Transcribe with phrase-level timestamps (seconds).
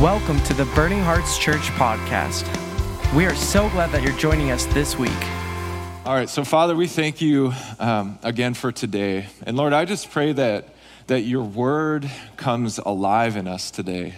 [0.00, 2.46] Welcome to the Burning Hearts Church podcast.
[3.14, 5.12] We are so glad that you're joining us this week.
[6.06, 9.26] All right, so Father, we thank you um, again for today.
[9.42, 10.74] And Lord, I just pray that,
[11.08, 14.14] that your word comes alive in us today.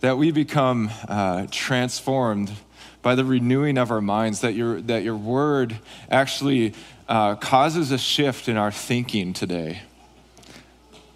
[0.00, 2.52] That we become uh, transformed
[3.00, 5.78] by the renewing of our minds, that your, that your word
[6.10, 6.74] actually
[7.08, 9.80] uh, causes a shift in our thinking today.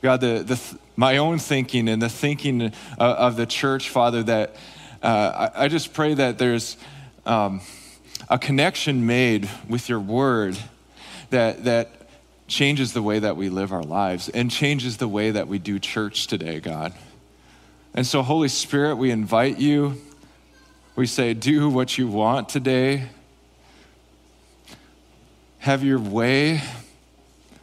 [0.03, 4.57] God, the, the, my own thinking and the thinking of, of the church, Father, that
[5.03, 6.79] uh, I, I, just pray that there's
[7.27, 7.61] um,
[8.31, 10.57] a connection made with your word
[11.29, 11.91] that, that
[12.49, 15.79] changes the way that we live our lives and changes the way that we do
[15.79, 16.95] church today, God.
[17.93, 20.01] And so, Holy Spirit, we invite you.
[20.97, 23.09] We say, do what you want today.
[25.59, 26.63] Have your way.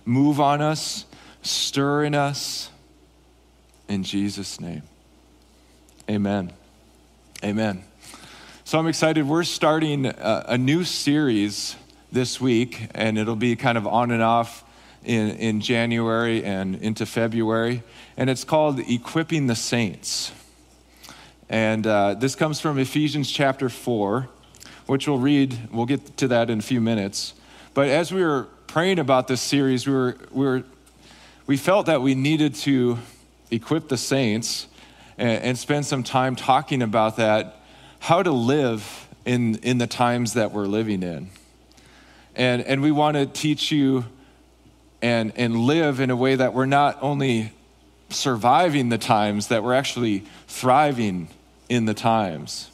[0.05, 1.05] Move on us
[1.47, 2.69] stir in us.
[3.87, 4.83] In Jesus' name.
[6.09, 6.53] Amen.
[7.43, 7.83] Amen.
[8.63, 9.27] So I'm excited.
[9.27, 11.75] We're starting a, a, new series
[12.11, 14.65] this week, and it'll be kind of on and off
[15.05, 17.83] in, in January and into February.
[18.17, 20.33] And it's called Equipping the Saints.
[21.49, 24.27] And uh, this comes from Ephesians chapter 4,
[24.85, 25.69] which we'll read.
[25.71, 27.33] We'll get to that in a few minutes.
[27.73, 30.63] But as we were praying about this series, we were, we were
[31.47, 32.97] we felt that we needed to
[33.49, 34.67] equip the saints
[35.17, 37.61] and, and spend some time talking about that,
[37.99, 41.29] how to live in, in the times that we're living in.
[42.35, 44.05] And, and we want to teach you
[45.01, 47.53] and, and live in a way that we're not only
[48.09, 51.29] surviving the times, that we're actually thriving
[51.69, 52.69] in the times.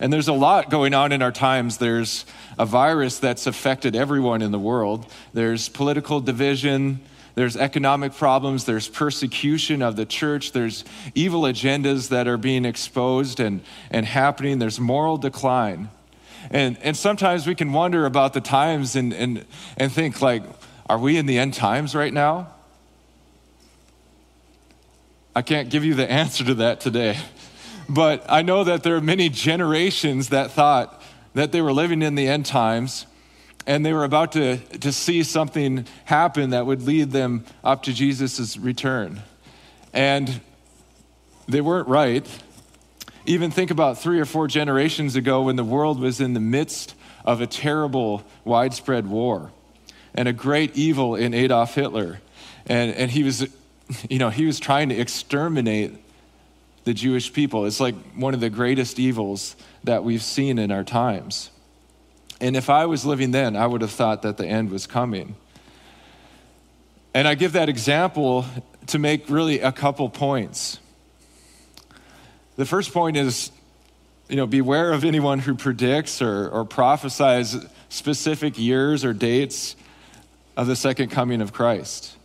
[0.00, 1.78] And there's a lot going on in our times.
[1.78, 2.26] There's
[2.58, 7.00] a virus that's affected everyone in the world, there's political division,
[7.36, 10.84] there's economic problems, there's persecution of the church, there's
[11.14, 15.90] evil agendas that are being exposed and, and happening, there's moral decline.
[16.50, 19.44] And, and sometimes we can wonder about the times and, and,
[19.76, 20.44] and think, like,
[20.88, 22.48] are we in the end times right now?
[25.34, 27.18] I can't give you the answer to that today.
[27.88, 31.00] But I know that there are many generations that thought
[31.34, 33.06] that they were living in the end times
[33.66, 37.92] and they were about to, to see something happen that would lead them up to
[37.92, 39.22] Jesus' return.
[39.92, 40.40] And
[41.48, 42.26] they weren't right.
[43.26, 46.94] Even think about three or four generations ago when the world was in the midst
[47.24, 49.50] of a terrible, widespread war
[50.14, 52.20] and a great evil in Adolf Hitler.
[52.66, 53.48] And, and he was,
[54.08, 55.92] you know, he was trying to exterminate
[56.84, 57.66] the Jewish people.
[57.66, 61.50] It's like one of the greatest evils that we've seen in our times.
[62.40, 65.36] And if I was living then, I would have thought that the end was coming.
[67.14, 68.44] And I give that example
[68.88, 70.78] to make really a couple points.
[72.56, 73.50] The first point is,
[74.28, 77.56] you know, beware of anyone who predicts or, or prophesies
[77.88, 79.76] specific years or dates
[80.56, 82.16] of the second coming of Christ.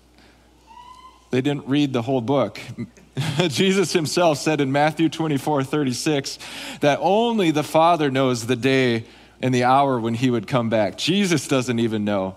[1.29, 2.59] They didn't read the whole book.
[3.47, 6.39] Jesus himself said in Matthew 24 36
[6.81, 9.05] that only the Father knows the day
[9.41, 10.97] and the hour when he would come back.
[10.97, 12.35] Jesus doesn't even know.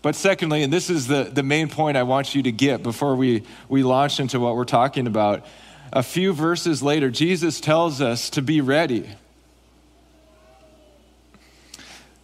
[0.00, 3.16] But secondly, and this is the, the main point I want you to get before
[3.16, 5.44] we, we launch into what we're talking about,
[5.92, 9.08] a few verses later, Jesus tells us to be ready.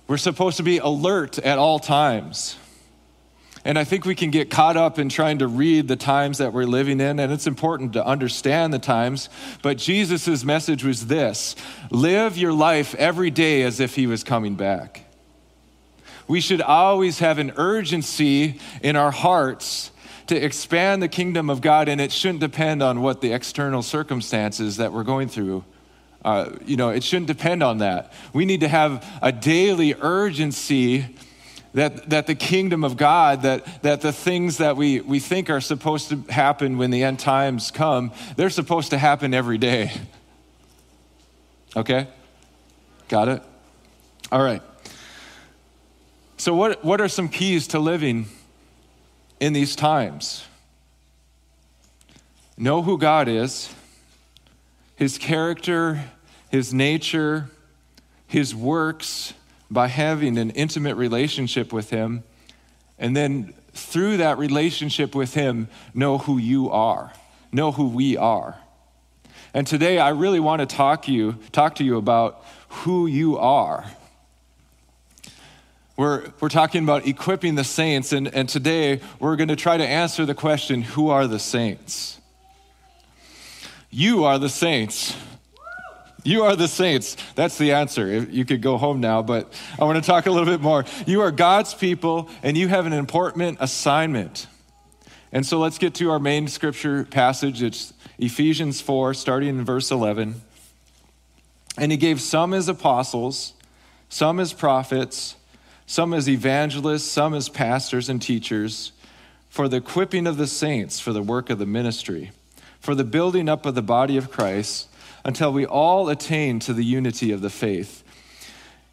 [0.06, 2.56] We're supposed to be alert at all times.
[3.66, 6.52] And I think we can get caught up in trying to read the times that
[6.52, 9.30] we're living in, and it's important to understand the times.
[9.62, 11.56] But Jesus' message was this
[11.90, 15.04] live your life every day as if he was coming back.
[16.28, 19.90] We should always have an urgency in our hearts
[20.26, 24.76] to expand the kingdom of God, and it shouldn't depend on what the external circumstances
[24.76, 25.64] that we're going through.
[26.24, 28.12] Uh, you know, it shouldn't depend on that.
[28.32, 31.06] We need to have a daily urgency
[31.74, 35.60] that, that the kingdom of God, that, that the things that we, we think are
[35.60, 39.92] supposed to happen when the end times come, they're supposed to happen every day.
[41.76, 42.06] Okay?
[43.08, 43.42] Got it?
[44.30, 44.62] All right.
[46.36, 48.26] So, what, what are some keys to living
[49.40, 50.44] in these times?
[52.56, 53.74] Know who God is,
[54.94, 56.04] His character,
[56.50, 57.50] His nature,
[58.28, 59.34] His works
[59.70, 62.24] by having an intimate relationship with Him,
[62.98, 67.12] and then through that relationship with Him, know who you are,
[67.52, 68.56] know who we are.
[69.52, 73.84] And today, I really want to talk, you, talk to you about who you are.
[75.96, 79.86] We're, we're talking about equipping the saints, and, and today we're going to try to
[79.86, 82.20] answer the question who are the saints?
[83.90, 85.16] You are the saints.
[86.26, 87.18] You are the saints.
[87.34, 88.24] That's the answer.
[88.24, 90.86] You could go home now, but I want to talk a little bit more.
[91.06, 94.46] You are God's people, and you have an important assignment.
[95.32, 97.62] And so let's get to our main scripture passage.
[97.62, 100.40] It's Ephesians 4, starting in verse 11.
[101.76, 103.52] And he gave some as apostles,
[104.08, 105.36] some as prophets,
[105.84, 108.92] some as evangelists, some as pastors and teachers,
[109.50, 112.30] for the equipping of the saints for the work of the ministry,
[112.80, 114.88] for the building up of the body of Christ
[115.24, 118.02] until we all attain to the unity of the faith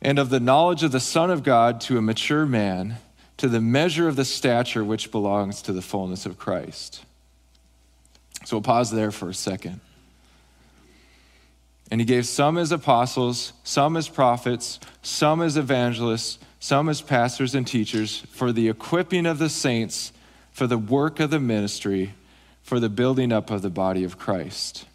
[0.02, 2.98] and of the knowledge of the Son of God to a mature man,
[3.38, 7.04] to the measure of the stature which belongs to the fullness of Christ.
[8.46, 9.82] So we'll pause there for a second.
[11.92, 17.54] And he gave some as apostles, some as prophets, some as evangelists, some as pastors
[17.54, 20.14] and teachers for the equipping of the saints,
[20.52, 22.14] for the work of the ministry,
[22.64, 24.86] for the building up of the body of Christ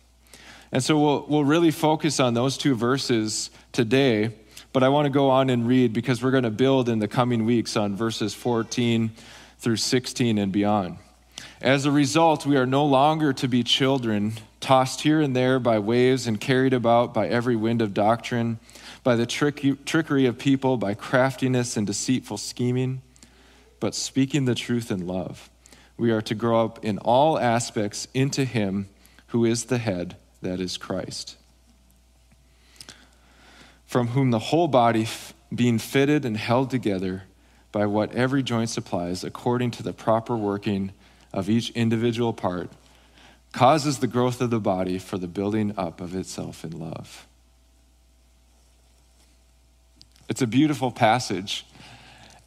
[0.73, 4.35] and so we'll, we'll really focus on those two verses today,
[4.73, 7.09] but I want to go on and read because we're going to build in the
[7.09, 9.13] coming weeks on verses 14
[9.59, 10.99] through 16 and beyond.
[11.61, 15.79] As a result, we are no longer to be children, tossed here and there by
[15.79, 18.59] waves and carried about by every wind of doctrine,
[19.03, 23.03] by the tricky, trickery of people, by craftiness and deceitful scheming,
[23.81, 25.49] but speaking the truth in love.
[25.97, 28.89] We are to grow up in all aspects into Him
[29.29, 31.37] who is the head that is Christ,
[33.87, 35.09] from whom the whole body,
[35.55, 37.25] being fitted and held together
[37.73, 40.93] by what every joint supplies, according to the proper working
[41.33, 42.71] of each individual part,
[43.53, 47.27] causes the growth of the body for the building up of itself in love.
[50.29, 51.67] It's a beautiful passage.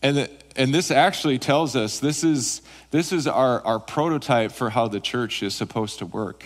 [0.02, 4.70] And, the, and this actually tells us this is, this is our, our prototype for
[4.70, 6.46] how the church is supposed to work.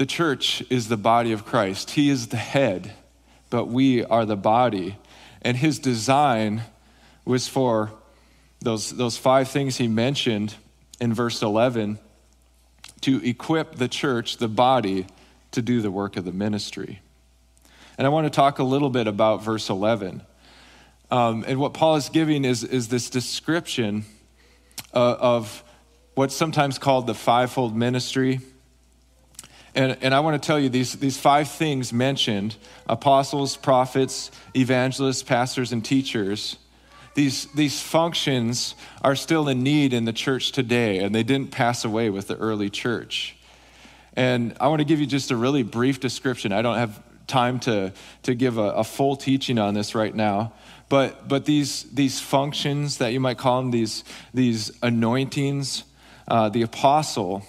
[0.00, 1.90] The church is the body of Christ.
[1.90, 2.94] He is the head,
[3.50, 4.96] but we are the body.
[5.42, 6.62] And his design
[7.26, 7.92] was for
[8.60, 10.54] those, those five things he mentioned
[11.02, 11.98] in verse 11
[13.02, 15.06] to equip the church, the body,
[15.50, 17.02] to do the work of the ministry.
[17.98, 20.22] And I want to talk a little bit about verse 11.
[21.10, 24.06] Um, and what Paul is giving is, is this description
[24.94, 25.62] uh, of
[26.14, 28.40] what's sometimes called the fivefold ministry.
[29.74, 32.56] And, and I want to tell you these, these five things mentioned
[32.88, 36.56] apostles, prophets, evangelists, pastors, and teachers.
[37.14, 41.84] These, these functions are still in need in the church today, and they didn't pass
[41.84, 43.36] away with the early church.
[44.14, 46.52] And I want to give you just a really brief description.
[46.52, 47.92] I don't have time to,
[48.24, 50.52] to give a, a full teaching on this right now.
[50.88, 54.02] But, but these, these functions that you might call them, these,
[54.34, 55.84] these anointings,
[56.26, 57.44] uh, the apostle,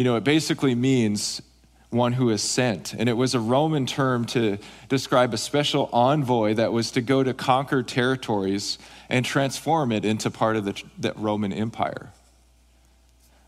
[0.00, 1.42] you know, it basically means
[1.90, 2.94] one who is sent.
[2.94, 4.56] And it was a Roman term to
[4.88, 8.78] describe a special envoy that was to go to conquer territories
[9.10, 12.14] and transform it into part of the, the Roman Empire.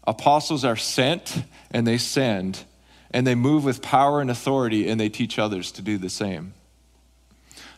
[0.06, 2.64] Apostles are sent and they send,
[3.12, 6.52] and they move with power and authority, and they teach others to do the same.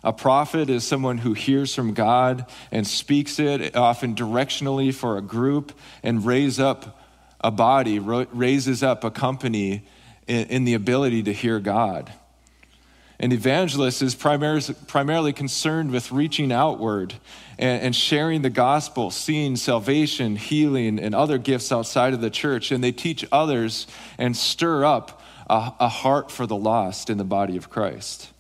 [0.03, 5.23] A prophet is someone who hears from God and speaks it, often directionally for a
[5.23, 6.99] group, and raise up
[7.45, 9.87] a body, raises up a company
[10.27, 12.11] in, in the ability to hear God.
[13.21, 17.15] An evangelist is primarily, primarily concerned with reaching outward
[17.59, 22.73] and, and, sharing the gospel, seeing salvation, healing, and other gifts outside of the church.
[22.73, 23.87] And they teach others
[24.19, 28.31] and stir up a, a heart for the lost in the body of Christ.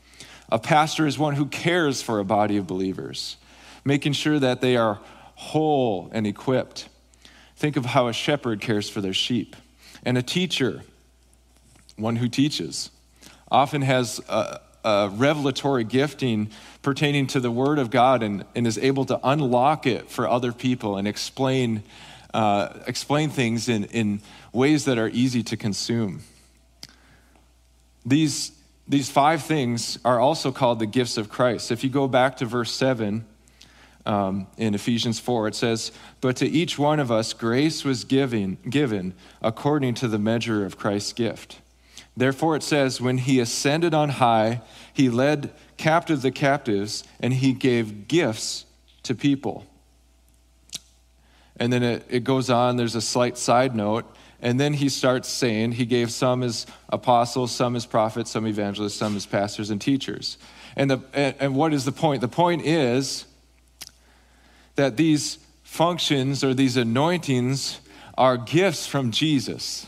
[0.50, 3.36] A pastor is one who cares for a body of believers,
[3.84, 4.98] making sure that they are
[5.34, 6.88] whole and equipped.
[7.56, 9.56] Think of how a shepherd cares for their sheep.
[10.04, 10.82] And a teacher,
[11.96, 12.90] one who teaches,
[13.50, 16.50] often has a, a revelatory gifting
[16.82, 20.52] pertaining to the Word of God and, and, is able to unlock it for other
[20.52, 21.82] people and explain,
[22.34, 24.20] uh, explain things in, in
[24.52, 26.22] ways that are easy to consume.
[28.04, 28.52] These,
[28.86, 31.70] these five things are also called the gifts of Christ.
[31.70, 33.24] If you go back to verse 7,
[34.06, 35.48] um, in Ephesians 4.
[35.48, 40.18] It says, But to each one of us grace was given, given according to the
[40.18, 41.60] measure of Christ's gift.
[42.16, 44.60] Therefore, it says, When he ascended on high,
[44.92, 48.66] he led captive the captives, and he gave gifts
[49.04, 49.66] to people.
[51.56, 54.04] And then it, it goes on, there's a slight side note.
[54.40, 58.94] And then he starts saying he gave some as apostles, some as prophets, some evangelists,
[58.94, 60.36] some as pastors and teachers.
[60.76, 62.20] And, the, and, and what is the point?
[62.20, 63.24] The point is
[64.76, 67.80] that these functions or these anointings
[68.16, 69.86] are gifts from Jesus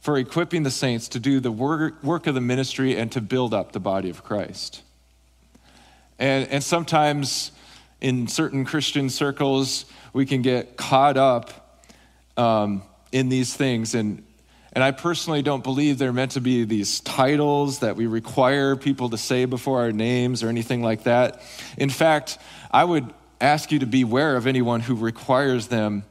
[0.00, 3.54] for equipping the saints to do the work, work of the ministry and to build
[3.54, 4.82] up the body of Christ.
[6.18, 7.52] And, and sometimes
[8.00, 11.82] in certain Christian circles, we can get caught up
[12.36, 12.82] um,
[13.12, 13.94] in these things.
[13.94, 14.24] And,
[14.72, 19.10] and I personally don't believe they're meant to be these titles that we require people
[19.10, 21.42] to say before our names or anything like that.
[21.76, 22.38] In fact,
[22.72, 26.04] I would ask you to beware of anyone who requires them,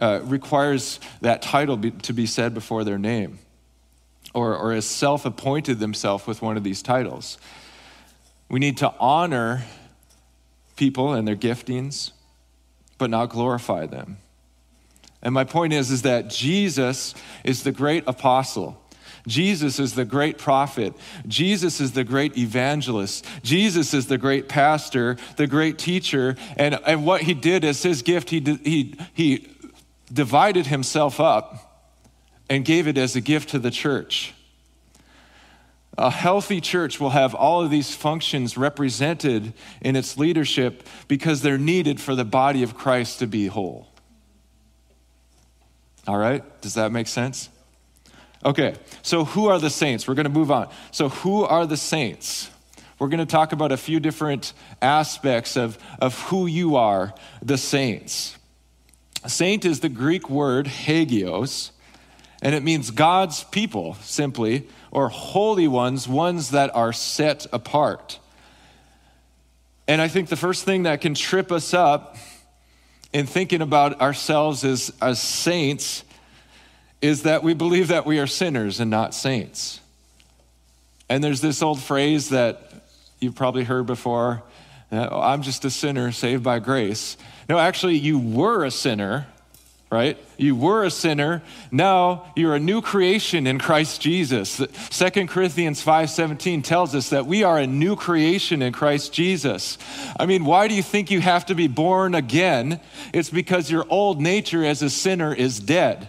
[0.00, 3.38] uh, requires that title be, to be said before their name
[4.34, 7.38] or, or has self appointed themselves with one of these titles.
[8.48, 9.64] We need to honor
[10.76, 12.12] people and their giftings,
[12.98, 14.18] but not glorify them.
[15.22, 18.79] And my point is, is that Jesus is the great apostle.
[19.26, 20.94] Jesus is the great prophet.
[21.26, 23.24] Jesus is the great evangelist.
[23.42, 26.36] Jesus is the great pastor, the great teacher.
[26.56, 29.48] And, and what he did as his gift, he, he, he
[30.12, 31.86] divided himself up
[32.48, 34.34] and gave it as a gift to the church.
[35.98, 41.58] A healthy church will have all of these functions represented in its leadership because they're
[41.58, 43.88] needed for the body of Christ to be whole.
[46.06, 46.42] All right?
[46.60, 47.50] Does that make sense?
[48.44, 50.08] Okay, so who are the saints?
[50.08, 50.70] We're going to move on.
[50.92, 52.50] So, who are the saints?
[52.98, 57.58] We're going to talk about a few different aspects of, of who you are, the
[57.58, 58.36] saints.
[59.26, 61.72] Saint is the Greek word hagios,
[62.40, 68.18] and it means God's people, simply, or holy ones, ones that are set apart.
[69.86, 72.16] And I think the first thing that can trip us up
[73.12, 76.04] in thinking about ourselves as, as saints
[77.00, 79.80] is that we believe that we are sinners and not saints.
[81.08, 82.72] And there's this old phrase that
[83.20, 84.42] you've probably heard before
[84.92, 87.16] uh, oh, I'm just a sinner saved by grace.
[87.48, 89.26] No, actually, you were a sinner
[89.90, 90.16] right?
[90.36, 91.42] You were a sinner.
[91.72, 94.56] Now you're a new creation in Christ Jesus.
[94.90, 99.78] 2 Corinthians 5:17 tells us that we are a new creation in Christ Jesus.
[100.18, 102.80] I mean, why do you think you have to be born again?
[103.12, 106.08] It's because your old nature as a sinner is dead.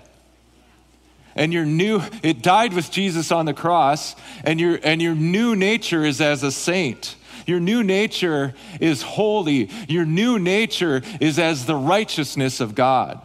[1.35, 5.55] And your new it died with Jesus on the cross and your and your new
[5.55, 7.15] nature is as a saint.
[7.45, 9.69] Your new nature is holy.
[9.87, 13.21] Your new nature is as the righteousness of God.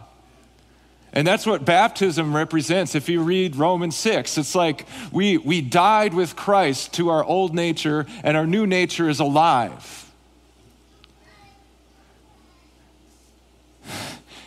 [1.13, 2.93] And that's what baptism represents.
[2.93, 7.55] If you read Romans 6, it's like we, we died with Christ to our old
[7.55, 10.11] nature, and our new nature is alive.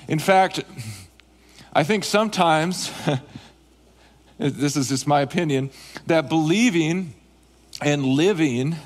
[0.06, 0.60] In fact,
[1.72, 2.92] I think sometimes,
[4.40, 5.70] this is just my opinion,
[6.06, 7.14] that believing
[7.82, 8.76] and living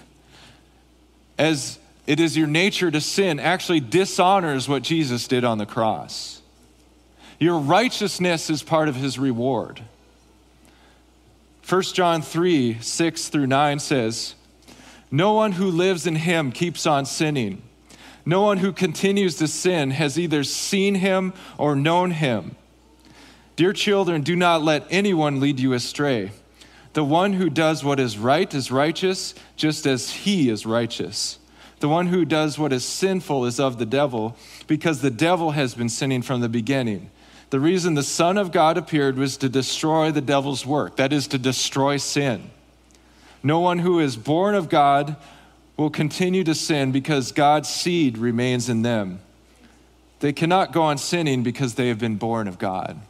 [1.38, 6.42] as it is your nature to sin actually dishonors what Jesus did on the cross.
[7.38, 9.82] Your righteousness is part of his reward.
[11.68, 14.34] 1 John 3 6 through 9 says,
[15.10, 17.62] No one who lives in him keeps on sinning.
[18.26, 22.56] No one who continues to sin has either seen him or known him.
[23.56, 26.32] Dear children, do not let anyone lead you astray.
[26.94, 31.38] The one who does what is right is righteous, just as he is righteous.
[31.80, 35.74] The one who does what is sinful is of the devil, because the devil has
[35.74, 37.10] been sinning from the beginning.
[37.50, 41.28] The reason the Son of God appeared was to destroy the devil's work, that is,
[41.28, 42.50] to destroy sin.
[43.42, 45.16] No one who is born of God
[45.76, 49.20] will continue to sin because God's seed remains in them.
[50.20, 53.00] They cannot go on sinning because they have been born of God.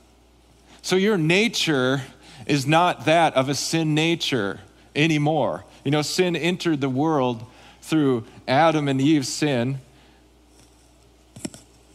[0.85, 2.03] So your nature
[2.47, 4.61] is not that of a sin nature
[4.95, 5.65] anymore.
[5.83, 7.43] You know, sin entered the world
[7.81, 9.79] through Adam and Eve's sin.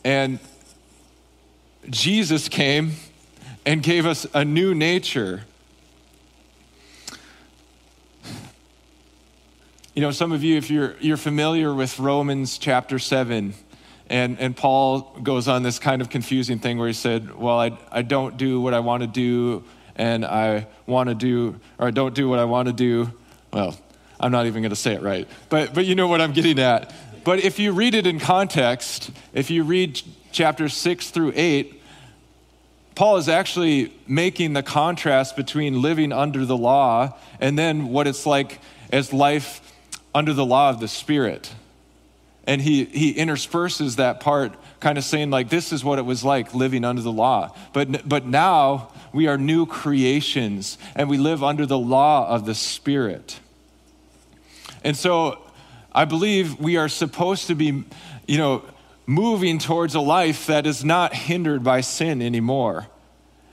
[0.03, 0.39] And
[1.91, 2.93] Jesus came
[3.63, 5.43] and gave us a new nature.
[9.93, 13.53] You know, some of you, if you're, you're familiar with Romans chapter 7,
[14.09, 17.77] and, and Paul goes on this kind of confusing thing where he said, Well, I,
[17.91, 19.63] I don't do what I want to do,
[19.95, 23.11] and I want to do, or I don't do what I want to do.
[23.53, 23.77] Well,
[24.19, 26.59] I'm not even going to say it right, but, but you know what I'm getting
[26.59, 26.93] at.
[27.23, 30.01] But if you read it in context, if you read
[30.31, 31.81] chapters 6 through 8,
[32.95, 38.25] Paul is actually making the contrast between living under the law and then what it's
[38.25, 38.59] like
[38.91, 39.61] as life
[40.13, 41.53] under the law of the Spirit.
[42.49, 46.23] And he, he intersperses that part, kind of saying, like, this is what it was
[46.23, 47.53] like living under the law.
[47.73, 52.55] But, but now we are new creations and we live under the law of the
[52.55, 53.39] Spirit.
[54.83, 55.43] And so
[55.93, 57.83] I believe we are supposed to be,
[58.27, 58.63] you know,
[59.05, 62.87] moving towards a life that is not hindered by sin anymore.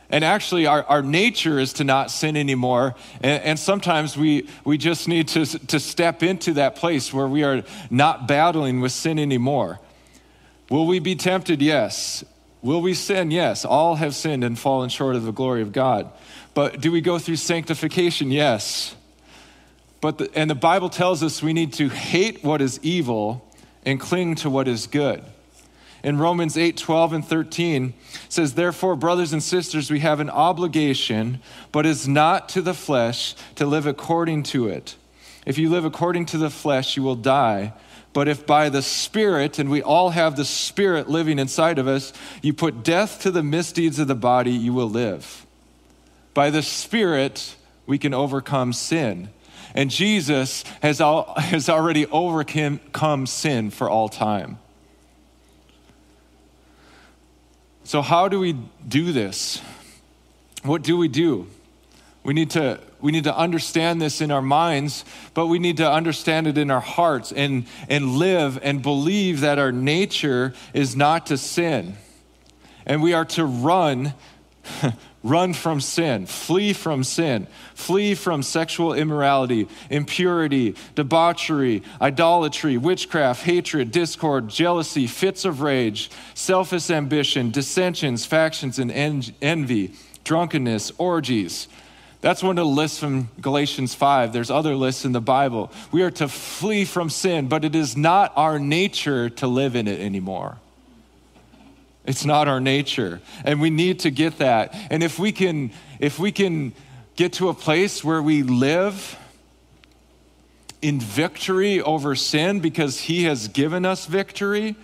[0.09, 2.95] And actually, our, our nature is to not sin anymore.
[3.23, 7.43] And, and, sometimes we, we just need to, to step into that place where we
[7.43, 9.81] are not battling with sin anymore.
[10.71, 11.61] Will we be tempted?
[11.61, 12.25] Yes.
[12.63, 13.31] Will we sin?
[13.31, 13.65] Yes.
[13.65, 16.11] All have sinned and fallen short of the glory of God.
[16.55, 18.31] But do we go through sanctification?
[18.31, 18.95] Yes.
[20.01, 23.45] But the, and the Bible tells us we need to hate what is evil
[23.85, 25.25] and cling to what is good
[26.07, 27.93] in Romans 8 12 and 13
[28.29, 31.41] says, Therefore, brothers and sisters, we have an obligation,
[31.73, 34.95] but is not to the flesh, to live according to it.
[35.45, 37.73] If you live according to the flesh, you will die.
[38.13, 42.13] But if by the Spirit, and we all have the Spirit living inside of us,
[42.41, 45.45] you put death to the misdeeds of the body, you will live.
[46.35, 49.31] By the Spirit, we can overcome sin.
[49.75, 54.59] And Jesus has, all, has already overcome sin for all time.
[57.87, 58.57] So, how do we
[58.89, 59.63] do this?
[60.65, 61.47] What do we do?
[62.25, 65.89] We need to we need to understand this in our minds, but we need to
[65.89, 71.27] understand it in our hearts and, and live and believe that our nature is not
[71.27, 71.97] to sin.
[72.87, 74.15] And we are to run
[75.27, 83.91] Run from sin, flee from sin, flee from sexual immorality, impurity, debauchery, idolatry, witchcraft, hatred,
[83.91, 91.67] discord, jealousy, fits of rage, selfish ambition, dissensions, factions, and en- envy, drunkenness, orgies.
[92.21, 94.33] That's one of the lists from Galatians 5.
[94.33, 95.73] There's other lists in the Bible.
[95.91, 99.89] We are to flee from sin, but it is not our nature to live in
[99.89, 100.59] it anymore.
[102.07, 103.21] It's not our nature.
[103.45, 104.75] And we need to get that.
[104.91, 106.73] And if we can if we can
[107.17, 109.19] get to a place where we live
[110.83, 114.77] in victory over sin because he has given us victory,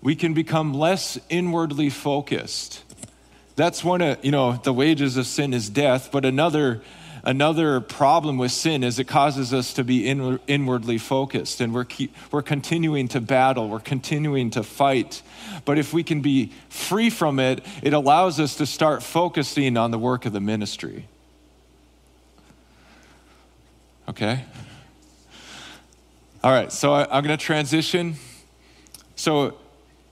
[0.00, 2.82] we can become less inwardly focused.
[3.56, 6.80] That's one of, you know, the wages of sin is death, but another
[7.22, 11.84] another problem with sin is it causes us to be in, inwardly focused and we're,
[11.84, 15.22] keep, we're continuing to battle, we're continuing to fight.
[15.64, 19.90] But if we can be free from it, it allows us to start focusing on
[19.90, 21.06] the work of the ministry.
[24.08, 24.44] Okay?
[26.42, 28.16] All right, so I, I'm going to transition.
[29.14, 29.58] So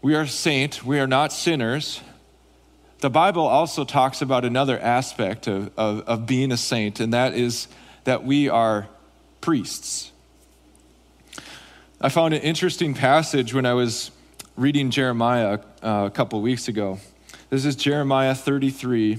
[0.02, 2.00] we are saint, we are not sinners.
[3.00, 7.32] The Bible also talks about another aspect of, of, of, being a saint, and that
[7.32, 7.68] is
[8.02, 8.88] that we are
[9.40, 10.10] priests.
[12.00, 14.10] I found an interesting passage when I was
[14.56, 16.98] reading Jeremiah uh, a couple weeks ago.
[17.50, 19.18] This is Jeremiah 33,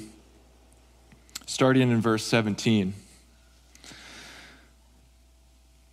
[1.45, 2.93] starting in verse 17.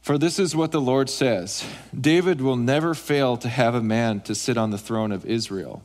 [0.03, 1.65] For this is what the Lord says
[1.99, 5.85] David will never fail to have a man to sit on the throne of Israel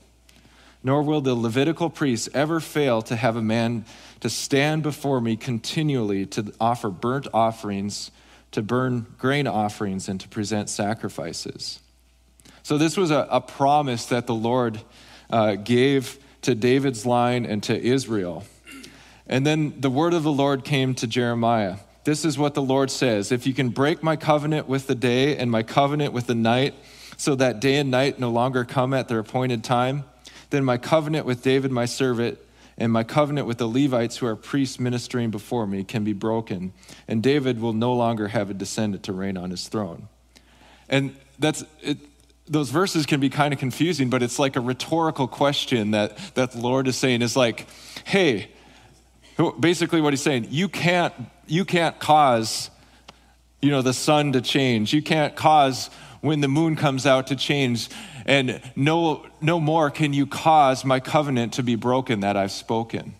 [0.83, 3.85] nor will the Levitical priests ever fail to have a man
[4.19, 8.11] to stand before me continually to offer burnt offerings,
[8.51, 11.79] to burn grain offerings, and to present sacrifices.
[12.63, 14.81] So, this was a, a promise that the Lord
[15.29, 18.43] uh, gave to David's line and to Israel.
[19.27, 21.77] And then the word of the Lord came to Jeremiah.
[22.03, 25.37] This is what the Lord says If you can break my covenant with the day
[25.37, 26.73] and my covenant with the night,
[27.17, 30.03] so that day and night no longer come at their appointed time,
[30.51, 32.37] then my covenant with David, my servant,
[32.77, 36.73] and my covenant with the Levites who are priests ministering before me can be broken,
[37.07, 40.07] and David will no longer have a descendant to reign on his throne.
[40.89, 41.97] And that's it,
[42.47, 46.51] those verses can be kind of confusing, but it's like a rhetorical question that, that
[46.51, 47.65] the Lord is saying is like,
[48.03, 48.49] hey,
[49.59, 51.13] basically what he's saying, you can't,
[51.47, 52.69] you can't cause,
[53.61, 54.93] you know, the sun to change.
[54.93, 57.89] You can't cause when the moon comes out to change
[58.31, 63.15] and no, no more can you cause my covenant to be broken that I've spoken.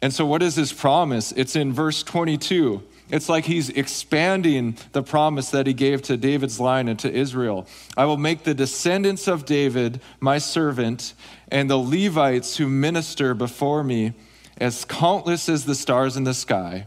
[0.00, 1.30] And so, what is his promise?
[1.32, 2.82] It's in verse 22.
[3.10, 7.66] It's like he's expanding the promise that he gave to David's line and to Israel.
[7.98, 11.12] I will make the descendants of David my servant,
[11.48, 14.14] and the Levites who minister before me
[14.56, 16.86] as countless as the stars in the sky,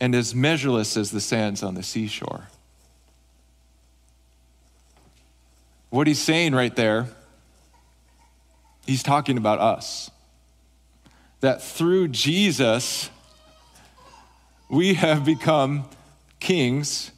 [0.00, 2.48] and as measureless as the sands on the seashore.
[5.90, 7.08] What he's saying right there,
[8.86, 10.10] he's talking about us.
[11.40, 13.10] That through Jesus,
[14.68, 15.88] we have become
[16.38, 17.10] kings.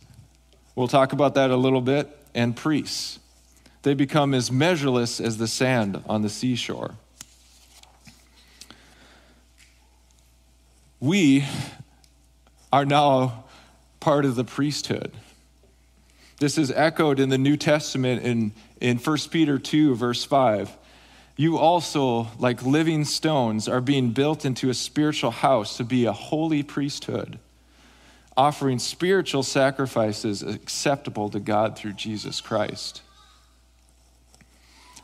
[0.75, 3.19] We'll talk about that a little bit, and priests.
[3.83, 6.95] They become as measureless as the sand on the seashore.
[10.99, 11.45] We
[12.73, 13.45] are now
[14.01, 15.13] part of the priesthood.
[16.43, 18.51] This is echoed in the New Testament in,
[18.81, 20.77] in 1 Peter 2, verse 5.
[21.37, 26.13] you also, like living stones, are being built into a spiritual house to be a
[26.13, 27.39] holy priesthood,
[28.37, 33.03] offering spiritual sacrifices acceptable to God through Jesus Christ.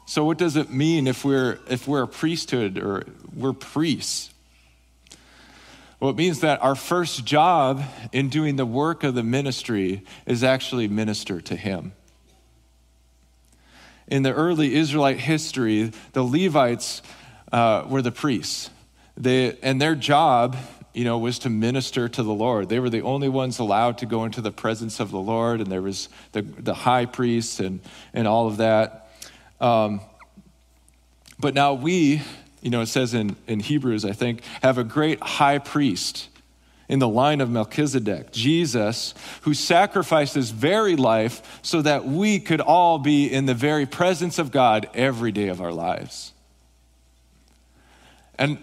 [0.06, 4.30] So, what does it mean if we're, if we're a priesthood or we're priests?
[6.00, 7.82] Well, it means that our first job
[8.12, 11.92] in doing the work of the ministry is actually minister to Him.
[14.06, 17.02] In the early Israelite history, the Levites
[17.50, 18.70] uh, were the priests.
[19.16, 20.56] They, and their job,
[20.94, 22.68] you know, was to minister to the Lord.
[22.68, 25.70] They were the only ones allowed to go into the presence of the Lord, and
[25.70, 27.80] there was the, the high priest and,
[28.14, 29.10] and all of that.
[29.60, 30.00] Um,
[31.40, 32.22] but now we,
[32.60, 36.28] you know, it says in, in Hebrews, I think, have a great high priest
[36.88, 42.60] in the line of Melchizedek, Jesus, who sacrificed his very life so that we could
[42.60, 46.32] all be in the very presence of God every day of our lives.
[48.38, 48.58] And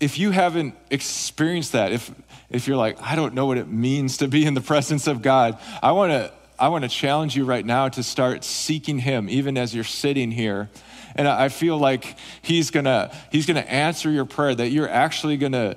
[0.00, 2.10] if you haven't experienced that, if,
[2.50, 5.22] if you're like, I don't know what it means to be in the presence of
[5.22, 9.28] God, I want to I want to challenge you right now to start seeking Him,
[9.30, 10.68] even as you're sitting here.
[11.18, 14.54] And I feel like He's gonna He's gonna answer your prayer.
[14.54, 15.76] That you're actually gonna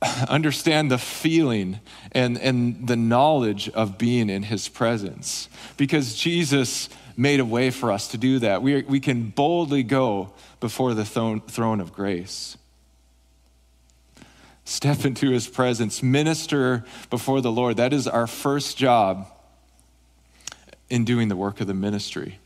[0.28, 1.80] understand the feeling
[2.12, 7.92] and, and the knowledge of being in His presence, because Jesus made a way for
[7.92, 8.62] us to do that.
[8.62, 12.56] We, we can boldly go before the throne, throne of grace.
[14.64, 17.76] Step into his presence, minister before the Lord.
[17.76, 19.26] That is our first job
[20.88, 22.38] in doing the work of the ministry.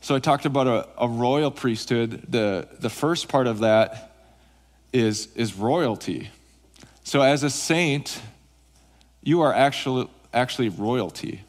[0.00, 2.24] So I talked about a, a royal priesthood.
[2.28, 4.12] The, the first part of that
[4.92, 6.30] is, is royalty.
[7.04, 8.20] So as a saint,
[9.22, 11.42] you are actually, actually royalty.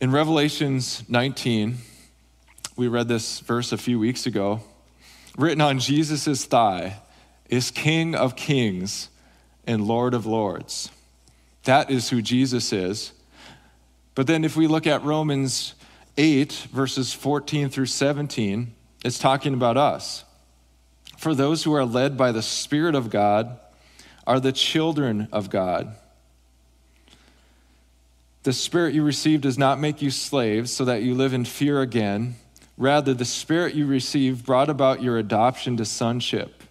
[0.00, 1.76] In Revelations 19,
[2.76, 4.60] we read this verse a few weeks ago.
[5.36, 6.96] Written on Jesus' thigh
[7.48, 9.08] is King of Kings
[9.66, 10.90] and Lord of Lords.
[11.64, 13.12] That is who Jesus is.
[14.14, 15.74] But then if we look at Romans
[16.16, 18.72] 8, verses 14 through 17,
[19.04, 20.24] it's talking about us.
[21.18, 23.58] For those who are led by the Spirit of God
[24.26, 25.94] are the children of God.
[28.44, 31.80] The Spirit you received does not make you slaves so that you live in fear
[31.80, 32.36] again.
[32.76, 36.62] Rather, the Spirit you received brought about your adoption to sonship.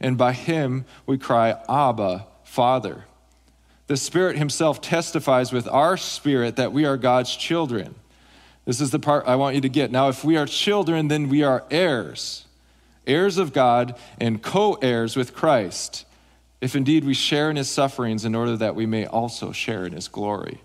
[0.00, 3.04] And by him we cry, Abba, Father.
[3.92, 7.94] The Spirit Himself testifies with our spirit that we are God's children.
[8.64, 9.90] This is the part I want you to get.
[9.90, 12.46] Now, if we are children, then we are heirs,
[13.06, 16.06] heirs of God and co heirs with Christ,
[16.62, 19.92] if indeed we share in His sufferings in order that we may also share in
[19.92, 20.62] His glory.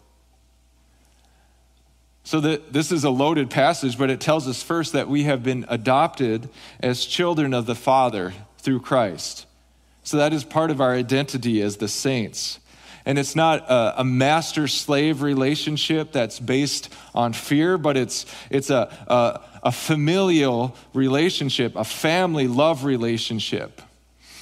[2.24, 5.44] So that this is a loaded passage, but it tells us first that we have
[5.44, 6.48] been adopted
[6.80, 9.48] as children of the Father through Christ.
[10.04, 12.62] So that is part of our identity as the saints.
[13.08, 18.70] And it's not a, a master slave relationship that's based on fear, but it's, it's
[18.70, 23.82] a, a, a familial relationship, a family love relationship.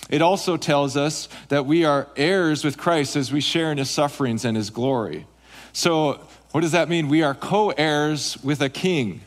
[0.09, 3.91] It also tells us that we are heirs with Christ as we share in his
[3.91, 5.27] sufferings and his glory.
[5.71, 6.19] So,
[6.51, 7.07] what does that mean?
[7.07, 9.21] We are co heirs with a king.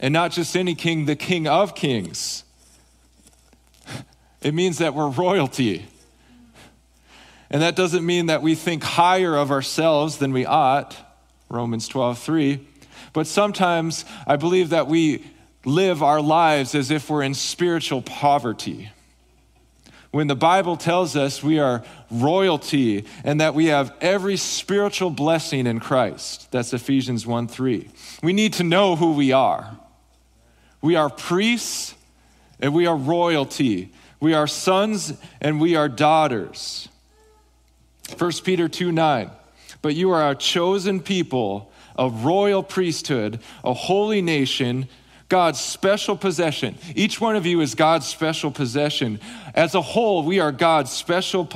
[0.00, 2.42] And not just any king, the king of kings.
[4.42, 5.86] It means that we're royalty.
[7.54, 10.96] And that doesn't mean that we think higher of ourselves than we ought,
[11.48, 12.66] Romans 12, 3.
[13.12, 15.24] But sometimes I believe that we
[15.64, 18.90] live our lives as if we're in spiritual poverty.
[20.10, 25.68] When the Bible tells us we are royalty and that we have every spiritual blessing
[25.68, 27.88] in Christ, that's Ephesians 1 3.
[28.20, 29.78] We need to know who we are.
[30.82, 31.94] We are priests
[32.58, 33.92] and we are royalty.
[34.18, 36.88] We are sons and we are daughters.
[38.18, 39.30] 1 Peter 2 9.
[39.82, 44.88] But you are a chosen people, a royal priesthood, a holy nation,
[45.28, 46.76] God's special possession.
[46.94, 49.20] Each one of you is God's special possession.
[49.54, 51.48] As a whole, we are God's special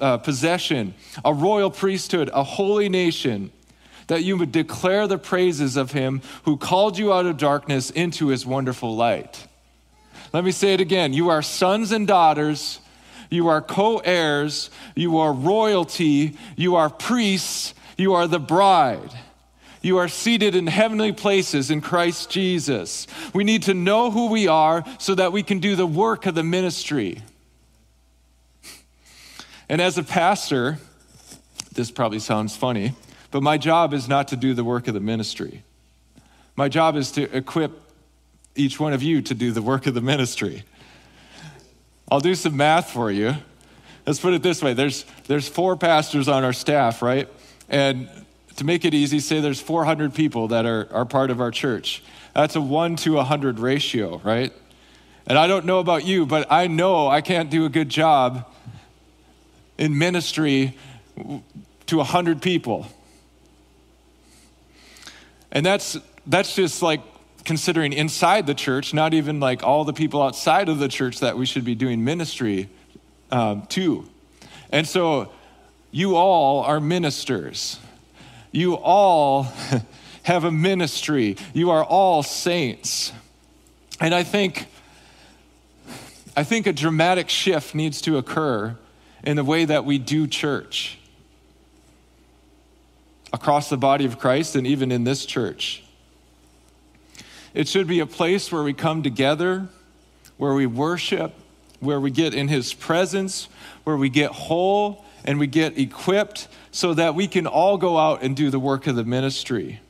[0.00, 0.94] uh, possession,
[1.24, 3.50] a royal priesthood, a holy nation,
[4.08, 8.28] that you would declare the praises of him who called you out of darkness into
[8.28, 9.46] his wonderful light.
[10.32, 11.12] Let me say it again.
[11.12, 12.80] You are sons and daughters.
[13.30, 14.70] You are co heirs.
[14.94, 16.36] You are royalty.
[16.56, 17.74] You are priests.
[17.96, 19.10] You are the bride.
[19.82, 23.06] You are seated in heavenly places in Christ Jesus.
[23.32, 26.34] We need to know who we are so that we can do the work of
[26.34, 27.22] the ministry.
[29.68, 30.78] And as a pastor,
[31.72, 32.94] this probably sounds funny,
[33.30, 35.62] But my job is not to do the work of the ministry.
[36.56, 37.72] My job is to equip
[38.54, 40.64] each one of you to do the work of the ministry.
[42.10, 43.34] I'll do some math for you.
[44.06, 47.28] Let's put it this way there's, there's four pastors on our staff, right?
[47.68, 48.08] And
[48.56, 52.02] to make it easy, say there's 400 people that are, are part of our church.
[52.32, 54.52] That's a 1 to 100 ratio, right?
[55.26, 58.46] And I don't know about you, but I know I can't do a good job
[59.76, 60.76] in ministry
[61.86, 62.86] to 100 people.
[65.50, 67.00] And that's, that's just like
[67.46, 71.38] considering inside the church, not even like all the people outside of the church that
[71.38, 72.68] we should be doing ministry
[73.30, 74.06] um, to.
[74.70, 75.32] And so
[75.92, 77.78] you all are ministers.
[78.50, 79.44] You all
[80.24, 81.36] have a ministry.
[81.54, 83.12] You are all saints.
[84.00, 84.66] And I think
[86.36, 88.76] I think a dramatic shift needs to occur
[89.24, 90.98] in the way that we do church
[93.32, 95.85] across the body of Christ and even in this church.
[97.56, 99.68] It should be a place where we come together,
[100.36, 101.32] where we worship,
[101.80, 103.48] where we get in His presence,
[103.84, 108.22] where we get whole and we get equipped so that we can all go out
[108.22, 109.80] and do the work of the ministry.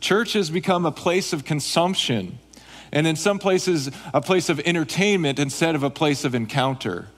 [0.00, 2.38] Church has become a place of consumption,
[2.92, 7.08] and in some places, a place of entertainment instead of a place of encounter.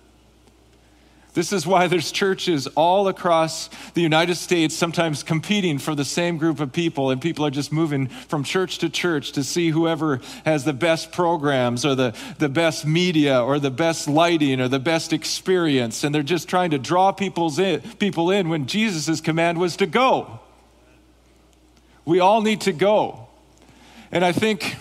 [1.35, 6.38] This is why there's churches all across the United States, sometimes competing for the same
[6.38, 10.20] group of people, and people are just moving from church to church to see whoever
[10.44, 14.79] has the best programs or the, the best media or the best lighting or the
[14.79, 16.05] best experience.
[16.05, 19.87] And they're just trying to draw people's in, people in when Jesus' command was to
[19.87, 20.38] go.
[22.05, 23.27] We all need to go.
[24.12, 24.77] And I think,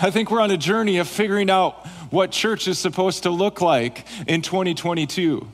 [0.00, 3.62] I think we're on a journey of figuring out what church is supposed to look
[3.62, 5.48] like in 2022.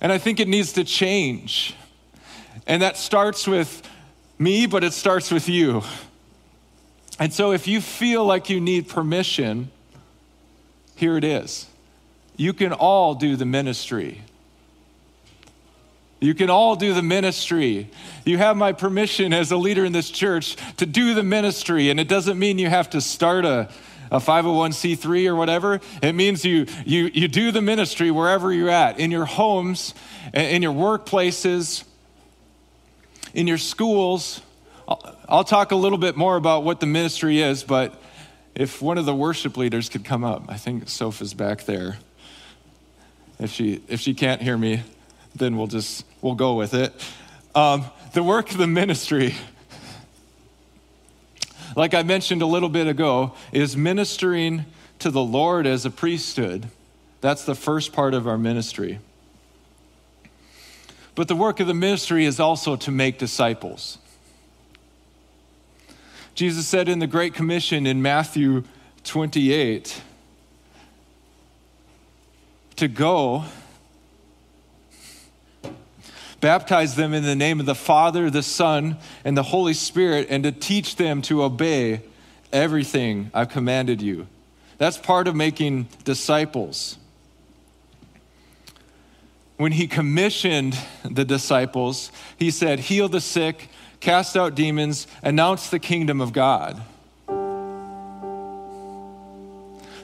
[0.00, 1.74] And I think it needs to change.
[2.66, 3.82] And that starts with
[4.38, 5.82] me, but it starts with you.
[7.18, 9.70] And so if you feel like you need permission,
[10.94, 11.66] here it is.
[12.36, 14.20] You can all do the ministry.
[16.20, 17.90] You can all do the ministry.
[18.26, 21.98] You have my permission as a leader in this church to do the ministry, and
[21.98, 23.70] it doesn't mean you have to start a
[24.10, 25.80] a 501c3 or whatever.
[26.02, 29.94] It means you, you, you do the ministry wherever you're at, in your homes,
[30.32, 31.84] in your workplaces,
[33.34, 34.42] in your schools.
[34.88, 38.00] I'll, I'll talk a little bit more about what the ministry is, but
[38.54, 41.98] if one of the worship leaders could come up, I think Sopha's back there.
[43.38, 44.82] If she, if she can't hear me,
[45.34, 46.92] then we'll just, we'll go with it.
[47.54, 49.34] Um, the work of the ministry
[51.76, 54.64] like I mentioned a little bit ago, is ministering
[54.98, 56.68] to the Lord as a priesthood.
[57.20, 58.98] That's the first part of our ministry.
[61.14, 63.98] But the work of the ministry is also to make disciples.
[66.34, 68.64] Jesus said in the Great Commission in Matthew
[69.04, 70.02] 28
[72.76, 73.44] to go
[76.40, 80.42] Baptize them in the name of the Father, the Son, and the Holy Spirit, and
[80.44, 82.00] to teach them to obey
[82.52, 84.26] everything I've commanded you.
[84.78, 86.96] That's part of making disciples.
[89.58, 93.68] When he commissioned the disciples, he said, Heal the sick,
[94.00, 96.80] cast out demons, announce the kingdom of God.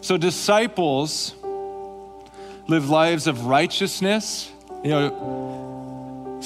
[0.03, 1.35] So, disciples
[2.69, 4.53] live lives of righteousness.
[4.85, 5.76] You know,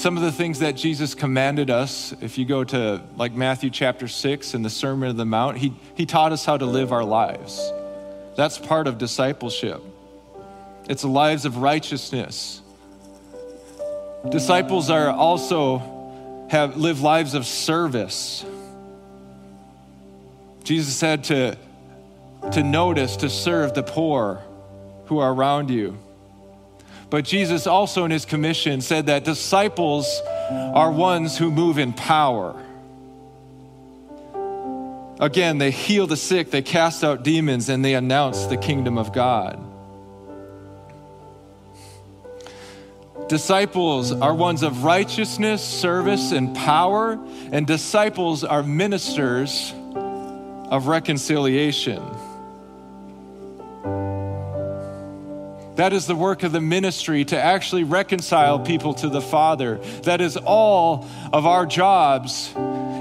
[0.01, 4.07] some of the things that Jesus commanded us, if you go to like Matthew chapter
[4.07, 7.03] 6 and the Sermon of the Mount, he, he taught us how to live our
[7.03, 7.71] lives.
[8.35, 9.79] That's part of discipleship.
[10.89, 12.63] It's lives of righteousness.
[14.27, 18.43] Disciples are also have live lives of service.
[20.63, 21.55] Jesus said to,
[22.53, 24.41] to notice, to serve the poor
[25.05, 25.95] who are around you.
[27.11, 32.55] But Jesus also in his commission said that disciples are ones who move in power.
[35.19, 39.11] Again, they heal the sick, they cast out demons, and they announce the kingdom of
[39.11, 39.59] God.
[43.27, 47.19] Disciples are ones of righteousness, service, and power,
[47.51, 49.73] and disciples are ministers
[50.69, 52.01] of reconciliation.
[55.75, 59.77] That is the work of the ministry to actually reconcile people to the Father.
[60.03, 62.53] That is all of our jobs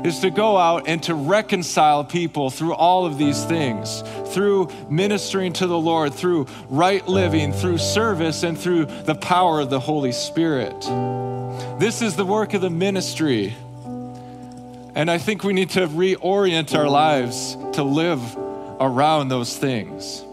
[0.05, 5.53] is to go out and to reconcile people through all of these things, through ministering
[5.55, 10.13] to the Lord, through right living, through service, and through the power of the Holy
[10.13, 10.81] Spirit.
[11.79, 13.55] This is the work of the ministry.
[14.95, 18.21] And I think we need to reorient our lives to live
[18.81, 20.25] around those things.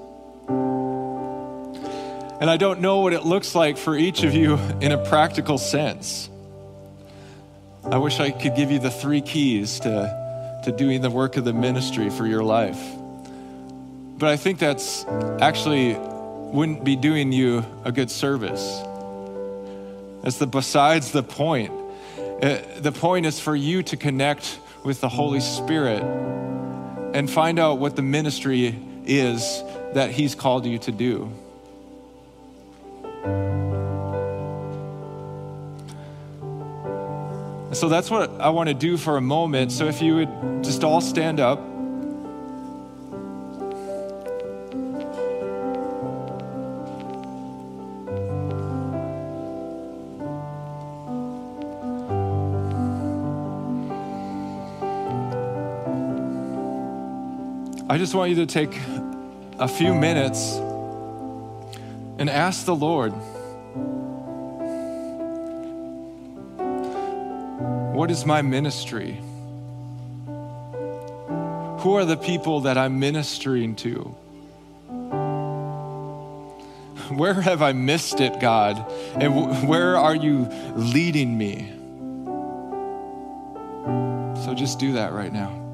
[2.39, 5.57] And I don't know what it looks like for each of you in a practical
[5.57, 6.29] sense.
[7.83, 11.45] I wish I could give you the three keys to, to doing the work of
[11.45, 12.79] the ministry for your life.
[14.17, 15.03] But I think that's
[15.39, 18.81] actually wouldn't be doing you a good service.
[20.21, 21.71] That's the besides the point.
[22.41, 26.03] Uh, the point is for you to connect with the Holy Spirit
[27.13, 31.31] and find out what the ministry is that He's called you to do.
[37.77, 39.71] So that's what I want to do for a moment.
[39.71, 41.59] So if you would just all stand up.
[57.89, 58.75] I just want you to take
[59.59, 60.59] a few minutes
[62.19, 63.13] and ask the Lord,
[67.97, 69.19] What is my ministry?
[70.27, 74.15] Who are the people that I'm ministering to?
[77.09, 78.85] Where have I missed it, God?
[79.15, 81.71] And where are you leading me?
[84.45, 85.66] So just do that right now.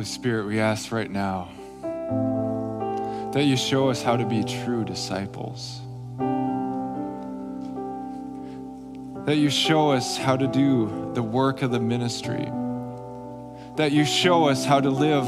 [0.00, 1.46] Holy Spirit, we ask right now
[3.34, 5.78] that you show us how to be true disciples.
[9.26, 12.50] That you show us how to do the work of the ministry.
[13.76, 15.26] That you show us how to live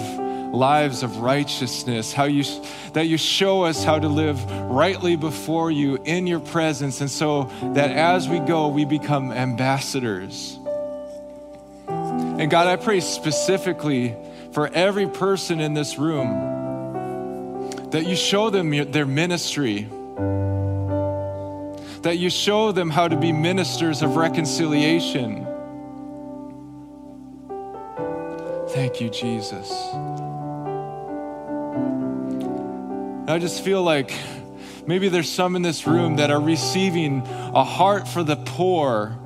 [0.54, 2.42] lives of righteousness, how you,
[2.94, 7.50] that you show us how to live rightly before you in your presence, and so
[7.74, 10.58] that as we go, we become ambassadors.
[11.86, 14.16] And God, I pray specifically
[14.52, 16.50] for every person in this room
[17.90, 19.88] that you show them their ministry,
[22.02, 25.46] that you show them how to be ministers of reconciliation.
[28.70, 29.70] Thank you, Jesus.
[33.28, 34.12] I just feel like
[34.86, 37.20] maybe there's some in this room that are receiving
[37.54, 39.18] a heart for the poor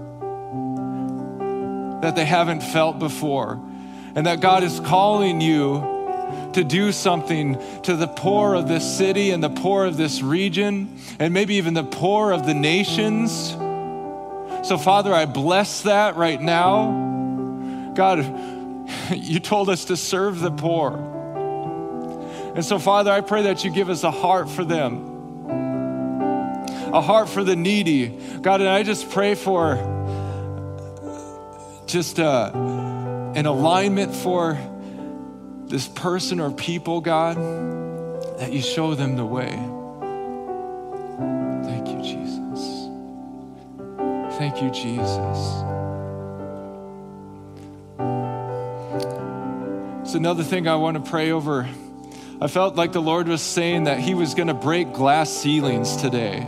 [2.03, 3.61] that they haven't felt before
[4.17, 9.31] and that God is calling you to do something to the poor of this city
[9.31, 13.51] and the poor of this region, and maybe even the poor of the nations.
[14.67, 17.93] So, Father, I bless that right now.
[17.95, 18.25] God,
[19.14, 20.95] you told us to serve the poor.
[22.55, 25.47] And so, Father, I pray that you give us a heart for them,
[26.91, 28.09] a heart for the needy.
[28.41, 29.77] God, and I just pray for
[31.87, 32.51] just uh,
[33.37, 34.59] an alignment for
[35.66, 37.37] this person or people, God,
[38.39, 39.51] that you show them the way.
[41.66, 42.89] Thank you, Jesus.
[44.39, 45.62] Thank you, Jesus.
[50.01, 51.68] It's another thing I want to pray over.
[52.41, 55.97] I felt like the Lord was saying that He was going to break glass ceilings
[55.97, 56.39] today.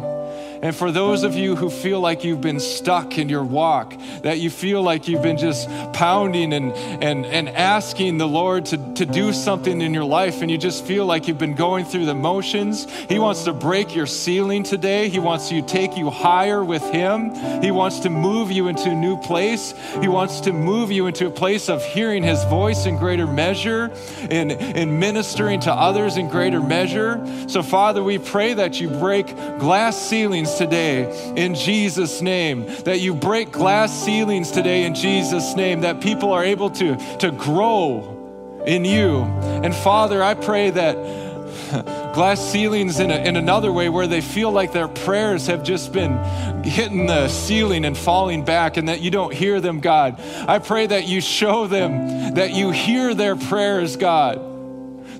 [0.62, 4.38] And for those of you who feel like you've been stuck in your walk, that
[4.38, 9.06] you feel like you've been just pounding and, and, and asking the Lord to, to
[9.06, 12.14] do something in your life, and you just feel like you've been going through the
[12.14, 15.08] motions, He wants to break your ceiling today.
[15.08, 17.34] He wants to take you higher with Him.
[17.62, 19.74] He wants to move you into a new place.
[20.00, 23.90] He wants to move you into a place of hearing His voice in greater measure
[24.30, 27.24] and, and ministering to others in greater measure.
[27.48, 29.26] So, Father, we pray that you break
[29.58, 35.82] glass ceilings today in Jesus' name, that you break glass ceilings today in Jesus' name,
[35.82, 39.22] that people are able to, to grow in you.
[39.62, 40.94] And Father, I pray that
[42.14, 45.92] glass ceilings in, a, in another way where they feel like their prayers have just
[45.92, 46.16] been
[46.64, 50.20] hitting the ceiling and falling back and that you don't hear them, God.
[50.48, 54.40] I pray that you show them that you hear their prayers, God.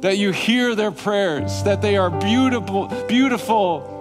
[0.03, 3.95] That you hear their prayers, that they are beautiful, beautiful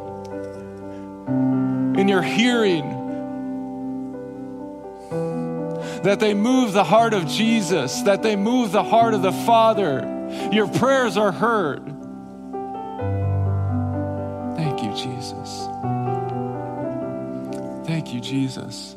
[1.98, 2.97] in your hearing.
[6.04, 10.50] That they move the heart of Jesus, that they move the heart of the Father.
[10.52, 11.86] Your prayers are heard.
[14.58, 15.68] Thank you, Jesus.
[17.88, 18.96] Thank you, Jesus.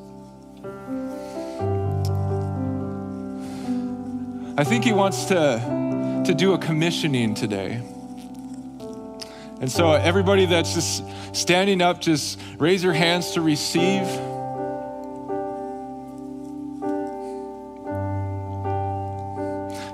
[4.58, 7.82] I think He wants to, to do a commissioning today.
[9.60, 14.06] And so, everybody that's just standing up, just raise your hands to receive.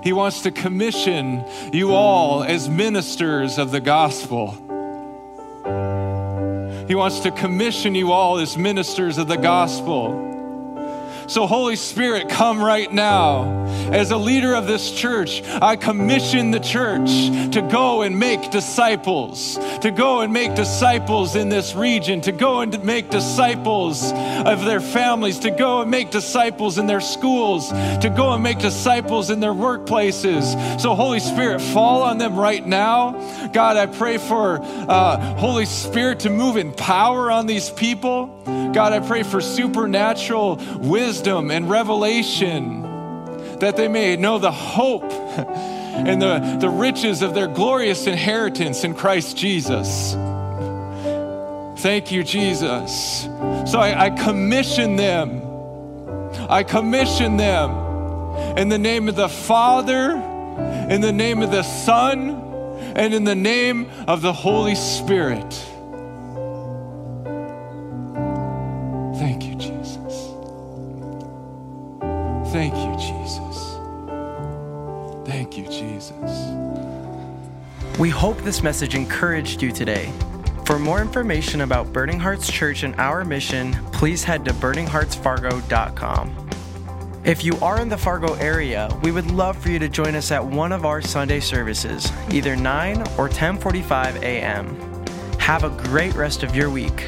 [0.06, 4.52] He wants to commission you all as ministers of the gospel.
[6.86, 10.35] He wants to commission you all as ministers of the gospel.
[11.28, 13.66] So, Holy Spirit, come right now.
[13.92, 17.10] As a leader of this church, I commission the church
[17.52, 22.60] to go and make disciples, to go and make disciples in this region, to go
[22.60, 28.12] and make disciples of their families, to go and make disciples in their schools, to
[28.16, 30.80] go and make disciples in their workplaces.
[30.80, 33.50] So, Holy Spirit, fall on them right now.
[33.52, 38.32] God, I pray for uh, Holy Spirit to move in power on these people.
[38.72, 42.82] God, I pray for supernatural wisdom and revelation
[43.60, 45.04] that they may know the hope
[45.96, 50.14] and the, the riches of their glorious inheritance in Christ Jesus.
[51.78, 53.22] Thank you, Jesus.
[53.66, 55.42] So I, I commission them.
[56.48, 57.70] I commission them
[58.58, 60.12] in the name of the Father,
[60.90, 62.30] in the name of the Son,
[62.96, 65.52] and in the name of the Holy Spirit.
[69.18, 69.45] Thank you,
[72.56, 73.76] Thank you, Jesus.
[75.26, 76.32] Thank you, Jesus.
[77.98, 80.10] We hope this message encouraged you today.
[80.64, 86.48] For more information about Burning Hearts Church and our mission, please head to burningheartsfargo.com.
[87.24, 90.32] If you are in the Fargo area, we would love for you to join us
[90.32, 95.04] at one of our Sunday services, either 9 or 10:45 a.m.
[95.38, 97.06] Have a great rest of your week.